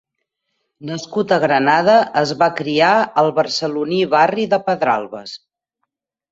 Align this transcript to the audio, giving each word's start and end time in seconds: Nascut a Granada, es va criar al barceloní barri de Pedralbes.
Nascut 0.89 1.33
a 1.37 1.39
Granada, 1.43 1.99
es 2.23 2.33
va 2.41 2.49
criar 2.63 2.89
al 3.25 3.31
barceloní 3.43 4.03
barri 4.17 4.51
de 4.57 4.63
Pedralbes. 4.71 5.39